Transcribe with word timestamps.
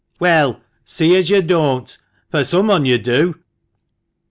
"Well, 0.19 0.63
see 0.83 1.15
as 1.15 1.29
yo' 1.29 1.41
don't, 1.41 1.95
for 2.31 2.43
some 2.43 2.71
on 2.71 2.85
yo' 2.87 2.97
do." 2.97 3.35